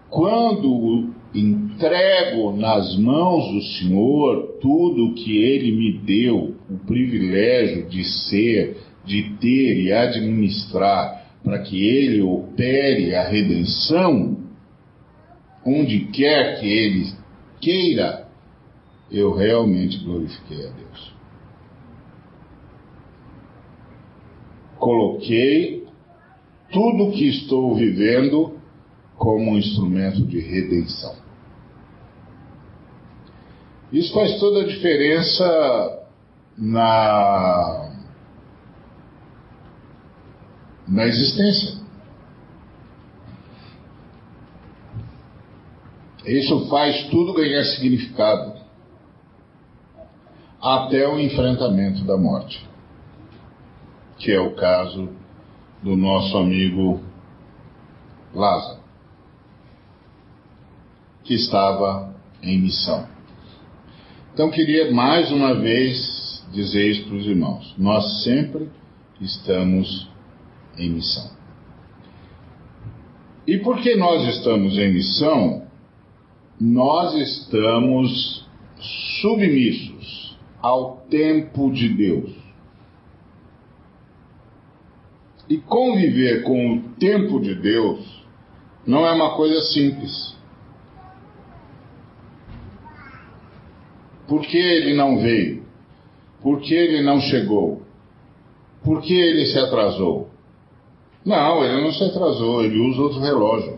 [0.09, 8.79] quando entrego nas mãos do Senhor tudo que Ele me deu, o privilégio de ser,
[9.05, 14.42] de ter e administrar, para que Ele opere a redenção,
[15.65, 17.13] onde quer que ele
[17.59, 18.27] queira,
[19.09, 21.13] eu realmente glorifiquei a Deus.
[24.77, 25.87] Coloquei
[26.71, 28.59] tudo que estou vivendo
[29.15, 31.15] como um instrumento de redenção.
[33.91, 36.07] Isso faz toda a diferença
[36.57, 37.91] na,
[40.87, 41.82] na existência.
[46.25, 48.53] Isso faz tudo ganhar significado
[50.61, 52.65] até o enfrentamento da morte,
[54.17, 55.09] que é o caso
[55.81, 57.01] do nosso amigo
[58.33, 58.79] Lázaro,
[61.25, 63.05] que estava em missão.
[64.33, 68.69] Então, queria mais uma vez dizer isso para os irmãos: nós sempre
[69.19, 70.09] estamos
[70.77, 71.31] em missão.
[73.45, 75.67] E porque nós estamos em missão,
[76.65, 78.47] nós estamos
[79.19, 82.31] submissos ao tempo de Deus.
[85.49, 88.25] E conviver com o tempo de Deus
[88.87, 90.37] não é uma coisa simples.
[94.25, 95.65] Por que ele não veio?
[96.41, 97.81] Por que ele não chegou?
[98.85, 100.29] Por que ele se atrasou?
[101.25, 103.72] Não, ele não se atrasou, ele usa outro relógio.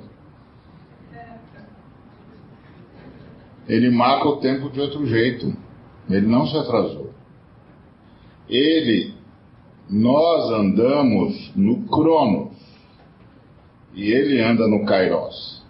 [3.68, 5.56] Ele marca o tempo de outro jeito.
[6.10, 7.10] Ele não se atrasou.
[8.48, 9.14] Ele,
[9.90, 12.54] nós andamos no Cronos
[13.94, 15.64] e ele anda no Kairos.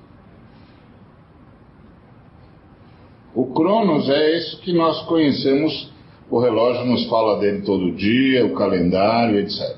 [3.33, 5.91] O Cronos é isso que nós conhecemos,
[6.29, 9.77] o relógio nos fala dele todo dia, o calendário, etc.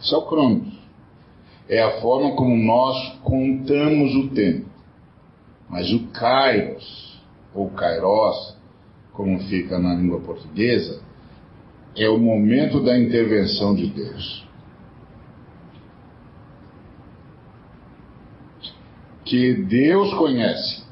[0.00, 0.78] Isso é o Cronos.
[1.68, 4.68] É a forma como nós contamos o tempo.
[5.68, 7.07] Mas o Kairos
[7.54, 8.56] ou kairos,
[9.12, 11.02] como fica na língua portuguesa,
[11.96, 14.46] é o momento da intervenção de Deus.
[19.24, 20.86] Que Deus conhece.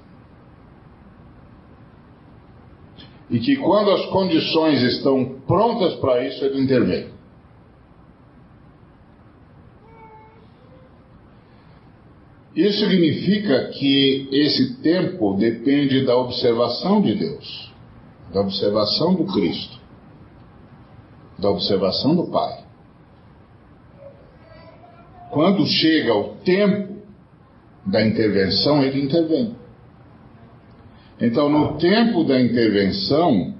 [3.30, 7.15] E que quando as condições estão prontas para isso, ele intervém.
[12.56, 17.70] Isso significa que esse tempo depende da observação de Deus,
[18.32, 19.78] da observação do Cristo,
[21.38, 22.64] da observação do Pai.
[25.30, 26.96] Quando chega o tempo
[27.84, 29.54] da intervenção, ele intervém.
[31.20, 33.54] Então, no tempo da intervenção,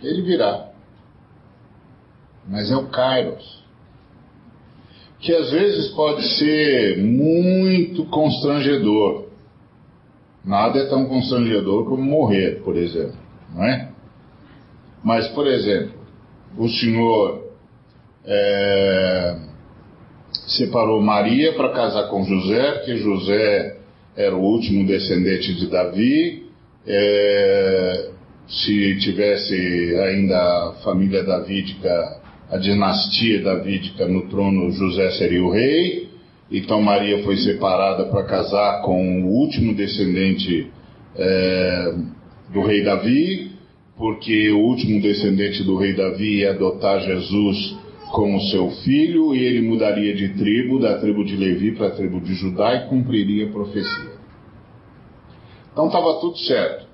[0.00, 0.68] ele virá.
[2.46, 3.57] Mas é o Kairos.
[5.20, 9.26] Que às vezes pode ser muito constrangedor.
[10.44, 13.16] Nada é tão constrangedor como morrer, por exemplo,
[13.54, 13.90] não é?
[15.02, 15.94] Mas, por exemplo,
[16.56, 17.48] o Senhor
[18.24, 19.36] é,
[20.46, 23.76] separou Maria para casar com José, que José
[24.16, 26.46] era o último descendente de Davi.
[26.86, 28.10] É,
[28.48, 29.54] se tivesse
[29.98, 32.17] ainda a família davídica,
[32.50, 36.08] a dinastia davídica no trono, José seria o rei.
[36.50, 40.70] Então Maria foi separada para casar com o último descendente
[41.14, 41.94] é,
[42.52, 43.50] do rei Davi,
[43.96, 47.76] porque o último descendente do rei Davi ia adotar Jesus
[48.10, 52.20] como seu filho, e ele mudaria de tribo, da tribo de Levi para a tribo
[52.20, 54.12] de Judá, e cumpriria a profecia.
[55.72, 56.86] Então estava tudo certo.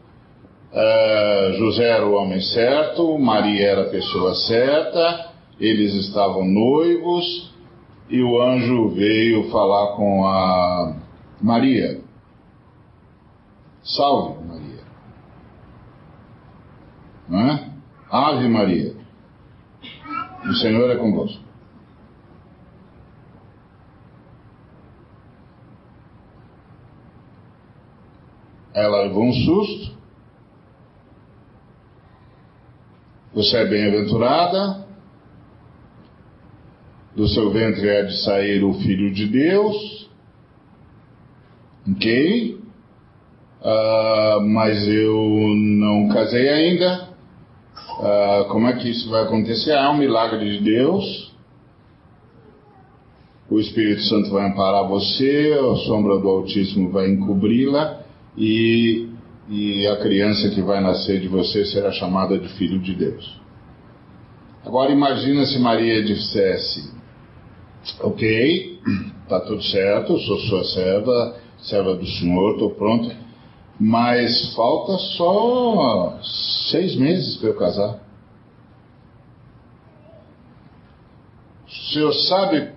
[0.73, 7.55] Uh, José era o homem certo, Maria era a pessoa certa, eles estavam noivos,
[8.09, 10.97] e o anjo veio falar com a
[11.41, 12.03] Maria.
[13.83, 14.85] Salve, Maria.
[17.29, 17.71] Não é?
[18.11, 18.95] Ave Maria.
[20.45, 21.43] O Senhor é convosco.
[28.75, 29.97] Ela levou um susto.
[33.33, 34.84] Você é bem-aventurada.
[37.17, 40.11] Do seu ventre é de sair o Filho de Deus.
[41.89, 42.59] Ok?
[43.61, 45.15] Uh, mas eu
[45.55, 47.09] não casei ainda.
[47.99, 49.71] Uh, como é que isso vai acontecer?
[49.71, 51.33] É um milagre de Deus.
[53.49, 58.01] O Espírito Santo vai amparar você, a sombra do Altíssimo vai encobri-la
[58.37, 59.09] e,
[59.49, 63.41] e a criança que vai nascer de você será chamada de Filho de Deus.
[64.65, 66.91] Agora imagina se Maria dissesse:
[68.01, 68.81] Ok,
[69.23, 73.25] está tudo certo, sou sua serva, serva do Senhor, estou pronta
[73.79, 76.19] mas falta só
[76.71, 78.01] seis meses para eu casar.
[81.67, 82.73] O senhor sabe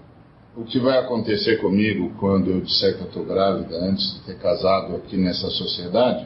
[0.56, 4.40] o que vai acontecer comigo quando eu disser que eu estou grávida antes de ter
[4.40, 6.26] casado aqui nessa sociedade?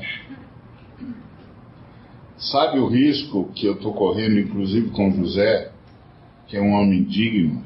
[2.38, 5.72] Sabe o risco que eu estou correndo, inclusive com José,
[6.48, 7.64] que é um homem digno,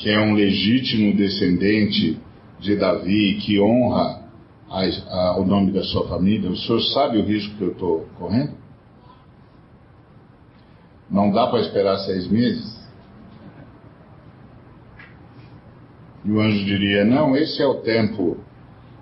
[0.00, 2.18] que é um legítimo descendente
[2.58, 4.24] de Davi, que honra
[4.70, 8.08] a, a, o nome da sua família, o senhor sabe o risco que eu estou
[8.18, 8.54] correndo?
[11.10, 12.80] Não dá para esperar seis meses?
[16.24, 18.38] E o anjo diria: Não, esse é o tempo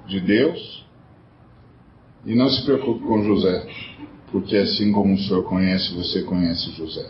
[0.06, 0.84] de Deus.
[2.24, 3.68] E não se preocupe com José,
[4.32, 7.08] porque assim como o senhor conhece, você conhece José.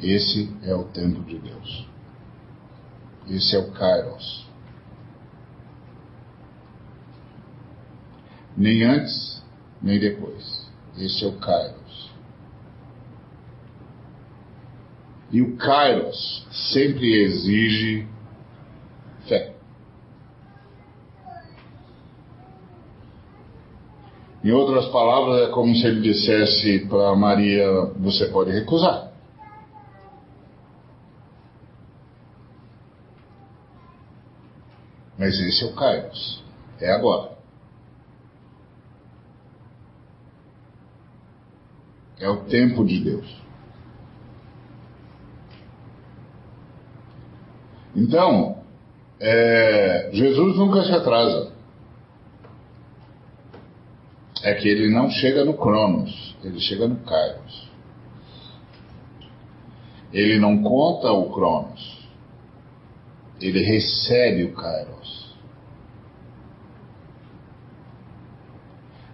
[0.00, 1.95] Esse é o tempo de Deus.
[3.28, 4.46] Esse é o Kairos.
[8.56, 9.44] nem antes,
[9.82, 10.66] nem depois.
[10.98, 12.10] Esse é o Kairos.
[15.30, 18.06] E o Kairos sempre exige
[19.28, 19.54] fé.
[24.42, 27.68] Em outras palavras, é como se ele dissesse para Maria:
[27.98, 29.05] Você pode recusar.
[35.18, 36.44] Mas esse é o Kairos.
[36.80, 37.36] É agora.
[42.18, 43.46] É o tempo de Deus.
[47.94, 48.62] Então,
[49.18, 51.52] é, Jesus nunca se atrasa.
[54.42, 57.70] É que ele não chega no Cronos, ele chega no Kairos.
[60.12, 61.95] Ele não conta o Cronos,
[63.40, 65.36] ele recebe o Kairos.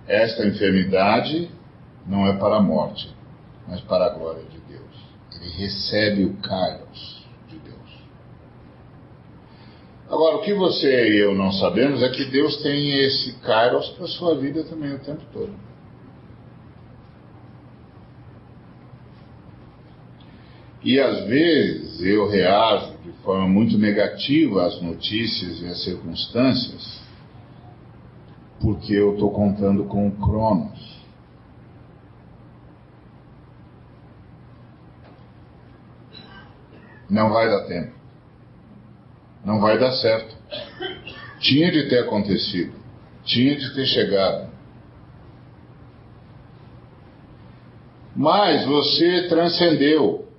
[0.07, 1.51] Esta enfermidade
[2.07, 3.15] não é para a morte,
[3.67, 4.97] mas para a glória de Deus.
[5.35, 8.03] Ele recebe o Kairos de Deus.
[10.09, 14.05] Agora, o que você e eu não sabemos é que Deus tem esse kairos para
[14.05, 15.72] a sua vida também o tempo todo.
[20.85, 27.01] E às vezes eu reajo de forma muito negativa às notícias e às circunstâncias,
[28.61, 31.03] porque eu estou contando com o Cronos.
[37.09, 37.93] Não vai dar tempo.
[39.45, 40.35] Não vai dar certo.
[41.39, 42.73] Tinha de ter acontecido.
[43.25, 44.51] Tinha de ter chegado.
[48.17, 50.32] Mas você transcendeu.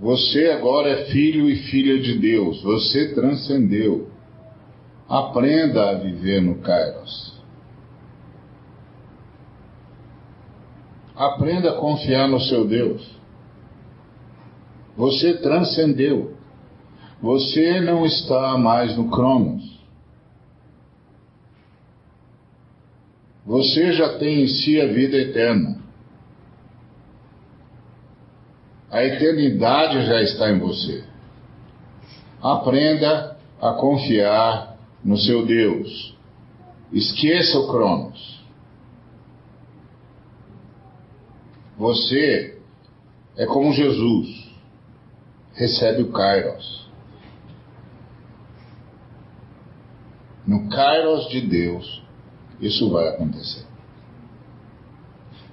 [0.00, 2.62] Você agora é filho e filha de Deus.
[2.62, 4.10] Você transcendeu.
[5.08, 7.32] Aprenda a viver no Kairos.
[11.14, 13.06] Aprenda a confiar no seu Deus.
[14.96, 16.36] Você transcendeu.
[17.20, 19.80] Você não está mais no Cronos.
[23.44, 25.81] Você já tem em si a vida eterna.
[28.92, 31.02] A eternidade já está em você.
[32.42, 36.14] Aprenda a confiar no seu Deus.
[36.92, 38.44] Esqueça o Cronos.
[41.78, 42.60] Você
[43.38, 44.52] é como Jesus.
[45.54, 46.86] Recebe o Kairos.
[50.46, 52.02] No Kairos de Deus,
[52.60, 53.64] isso vai acontecer.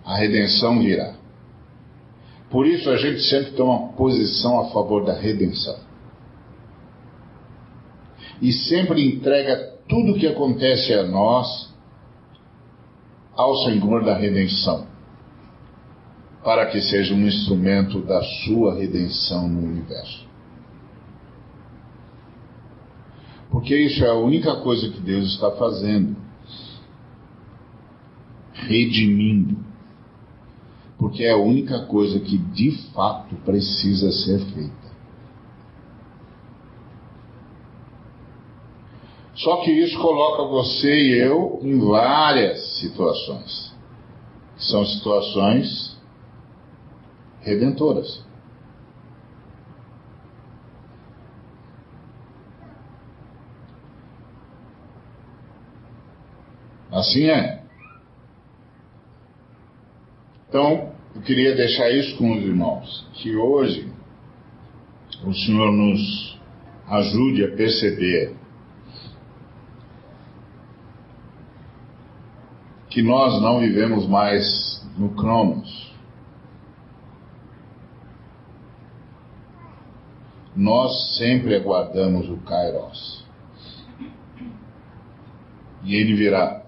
[0.03, 1.18] A redenção virá.
[2.49, 5.77] Por isso a gente sempre toma posição a favor da redenção.
[8.41, 11.73] E sempre entrega tudo o que acontece a nós
[13.35, 14.87] ao Senhor da redenção,
[16.43, 20.27] para que seja um instrumento da sua redenção no universo.
[23.51, 26.15] Porque isso é a única coisa que Deus está fazendo
[28.53, 29.68] redimindo
[30.99, 34.89] porque é a única coisa que de fato precisa ser feita.
[39.33, 43.73] Só que isso coloca você e eu em várias situações.
[44.57, 45.97] São situações
[47.39, 48.21] redentoras.
[56.91, 57.63] Assim é.
[60.49, 60.88] Então,
[61.19, 63.91] eu queria deixar isso com os irmãos, que hoje
[65.21, 66.39] o Senhor nos
[66.87, 68.37] ajude a perceber
[72.89, 75.93] que nós não vivemos mais no Cronos.
[80.55, 83.25] Nós sempre aguardamos o Kairos.
[85.83, 86.63] E ele virá.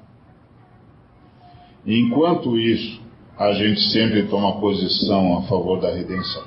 [1.85, 3.00] Enquanto isso,
[3.41, 6.43] a gente sempre toma posição a favor da redenção.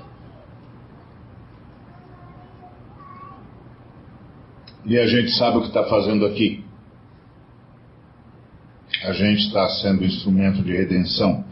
[4.86, 6.64] E a gente sabe o que está fazendo aqui.
[9.02, 11.44] A gente está sendo instrumento de redenção.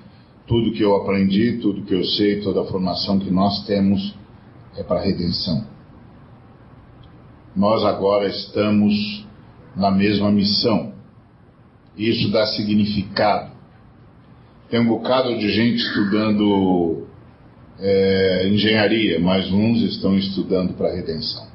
[0.47, 4.15] Tudo que eu aprendi, tudo que eu sei, toda a formação que nós temos
[4.77, 5.67] é para redenção.
[7.57, 9.27] Nós agora estamos
[9.75, 10.93] na mesma missão.
[11.97, 13.52] Isso dá significado
[14.73, 17.07] tem um bocado de gente estudando
[17.79, 21.47] é, engenharia, mas uns estão estudando para redenção.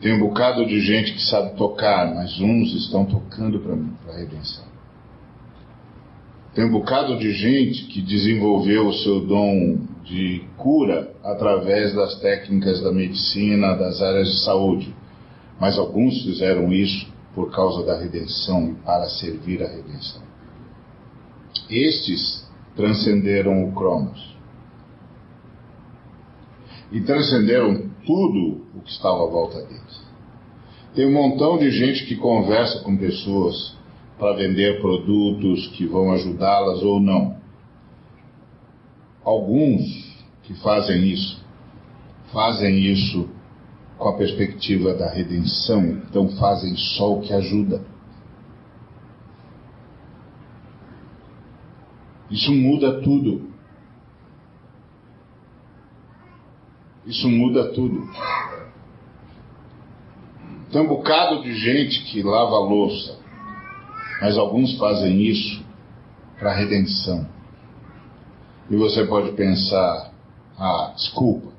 [0.00, 4.64] Tem um bocado de gente que sabe tocar, mas uns estão tocando para a redenção.
[6.54, 12.80] Tem um bocado de gente que desenvolveu o seu dom de cura através das técnicas
[12.80, 14.94] da medicina, das áreas de saúde.
[15.60, 20.35] Mas alguns fizeram isso por causa da redenção e para servir a redenção.
[21.70, 24.36] Estes transcenderam o Cronos.
[26.92, 30.06] E transcenderam tudo o que estava à volta deles.
[30.94, 33.76] Tem um montão de gente que conversa com pessoas
[34.18, 37.36] para vender produtos que vão ajudá-las ou não.
[39.22, 39.82] Alguns
[40.44, 41.44] que fazem isso,
[42.32, 43.28] fazem isso
[43.98, 47.84] com a perspectiva da redenção, então fazem só o que ajuda.
[52.30, 53.50] Isso muda tudo.
[57.06, 58.08] Isso muda tudo.
[60.72, 63.18] Tem um bocado de gente que lava louça,
[64.20, 65.64] mas alguns fazem isso
[66.38, 67.28] para redenção.
[68.68, 70.12] E você pode pensar:
[70.58, 71.52] ah, desculpa.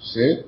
[0.00, 0.46] Você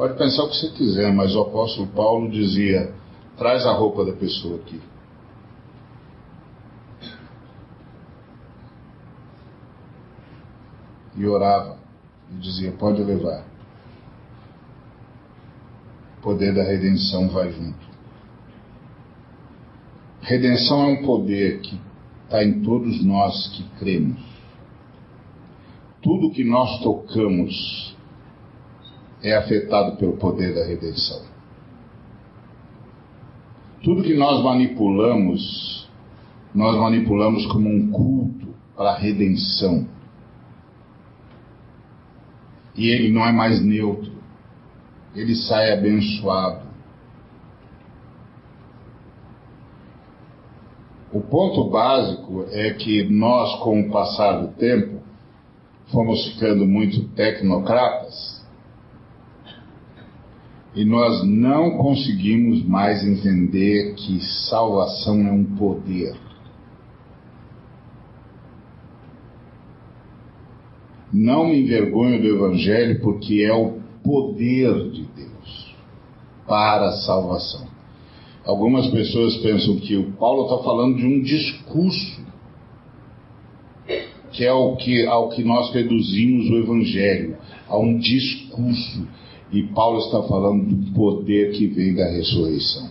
[0.00, 2.90] Pode pensar o que você quiser, mas o apóstolo Paulo dizia:
[3.36, 4.80] traz a roupa da pessoa aqui.
[11.20, 11.76] E orava
[12.32, 13.44] e dizia: pode levar.
[16.16, 17.90] O poder da redenção vai junto.
[20.22, 21.78] Redenção é um poder que
[22.24, 24.18] está em todos nós que cremos.
[26.00, 27.94] Tudo que nós tocamos
[29.22, 31.20] é afetado pelo poder da redenção.
[33.82, 35.86] Tudo que nós manipulamos,
[36.54, 39.86] nós manipulamos como um culto para a redenção.
[42.74, 44.12] E ele não é mais neutro,
[45.14, 46.68] ele sai abençoado.
[51.12, 55.00] O ponto básico é que nós, com o passar do tempo,
[55.90, 58.40] fomos ficando muito tecnocratas
[60.74, 66.14] e nós não conseguimos mais entender que salvação é um poder.
[71.12, 75.74] Não me envergonho do Evangelho porque é o poder de Deus
[76.46, 77.66] para a salvação.
[78.44, 82.20] Algumas pessoas pensam que o Paulo está falando de um discurso,
[84.32, 87.36] que é ao que, ao que nós reduzimos o Evangelho,
[87.68, 89.06] a um discurso.
[89.52, 92.88] E Paulo está falando do poder que vem da ressurreição.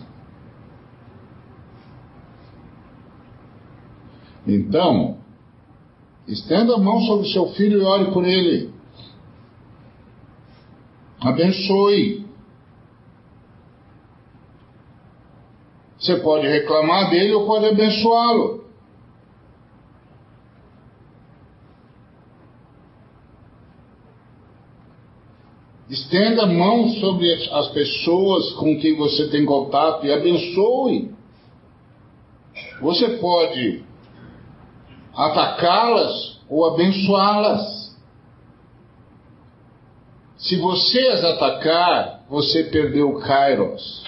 [4.46, 5.18] Então,
[6.26, 8.70] estenda a mão sobre seu filho e ore por ele.
[11.20, 12.26] Abençoe.
[15.98, 18.60] Você pode reclamar dele ou pode abençoá-lo.
[25.90, 31.12] Estenda a mão sobre as pessoas com quem você tem contato e abençoe.
[32.80, 33.84] Você pode
[35.14, 37.96] atacá-las ou abençoá-las.
[40.38, 44.04] Se você as atacar, você perdeu o Kairos.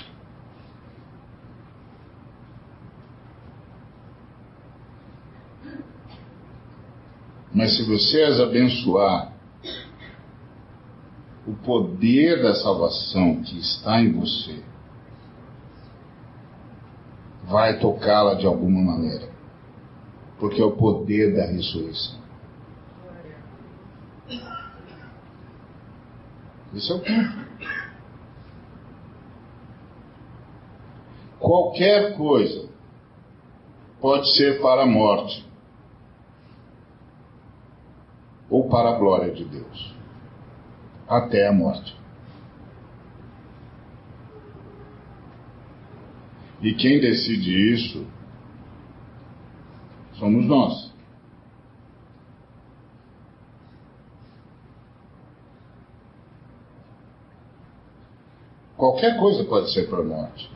[7.55, 9.33] Mas se você as abençoar,
[11.47, 14.63] o poder da salvação que está em você
[17.45, 19.29] vai tocá-la de alguma maneira,
[20.43, 22.21] porque é o poder da ressurreição.
[26.75, 27.47] Esse é o ponto.
[31.39, 32.69] Qualquer coisa
[34.01, 35.49] pode ser para a morte
[38.51, 39.95] ou para a glória de Deus,
[41.07, 41.97] até a morte.
[46.61, 48.22] E quem decide isso
[50.23, 50.93] somos nós.
[58.77, 60.49] Qualquer coisa pode ser para a morte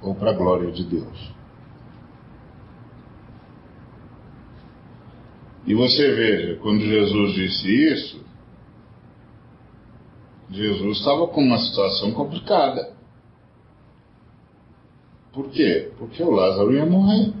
[0.00, 1.32] ou para a glória de Deus.
[5.66, 8.24] E você veja, quando Jesus disse isso,
[10.50, 12.94] Jesus estava com uma situação complicada.
[15.32, 15.92] Por quê?
[15.98, 17.39] Porque o Lázaro ia morrer.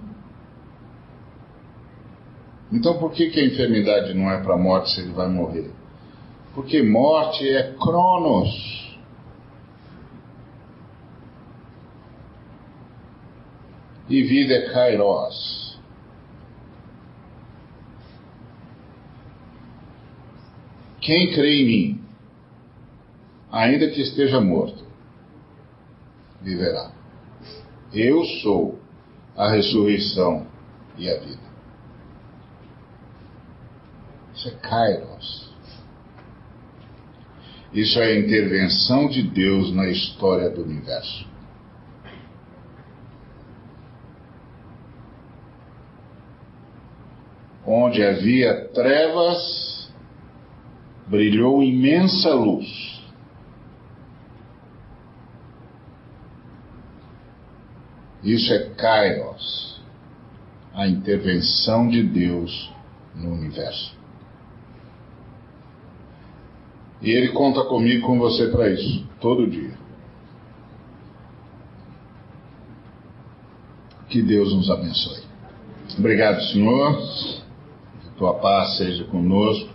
[2.72, 5.70] Então por que, que a enfermidade não é para a morte se ele vai morrer?
[6.54, 8.80] Porque morte é cronos.
[14.08, 15.78] E vida é kairos.
[21.00, 22.04] Quem crê em mim,
[23.50, 24.84] ainda que esteja morto,
[26.42, 26.92] viverá.
[27.92, 28.78] Eu sou
[29.36, 30.46] a ressurreição
[30.98, 31.49] e a vida.
[34.40, 35.50] Isso é Kairos.
[37.74, 41.28] Isso é a intervenção de Deus na história do universo.
[47.66, 49.92] Onde havia trevas,
[51.06, 52.98] brilhou imensa luz.
[58.24, 59.82] Isso é Kairos,
[60.72, 62.72] a intervenção de Deus
[63.14, 63.99] no universo.
[67.02, 69.72] E Ele conta comigo com você para isso, todo dia.
[74.08, 75.22] Que Deus nos abençoe.
[75.98, 76.98] Obrigado, Senhor.
[78.02, 79.70] Que tua paz seja conosco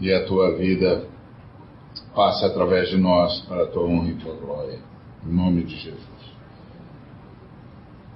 [0.00, 1.06] e a tua vida
[2.14, 4.78] passe através de nós para a tua honra e tua glória.
[5.24, 6.18] Em nome de Jesus.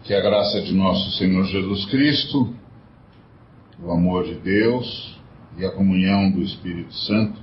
[0.04, 2.52] Que a graça de nosso Senhor Jesus Cristo,
[3.80, 5.20] o amor de Deus
[5.56, 7.41] e a comunhão do Espírito Santo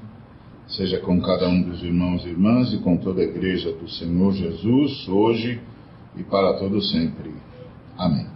[0.70, 4.34] seja com cada um dos irmãos e irmãs e com toda a igreja do Senhor
[4.34, 5.60] Jesus, hoje
[6.16, 7.34] e para todo sempre.
[7.98, 8.29] Amém.